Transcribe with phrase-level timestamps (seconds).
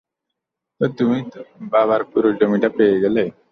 [0.81, 1.17] তো তুমি
[1.73, 3.23] বাবার পুরো জমিটা পেয়ে গেলে।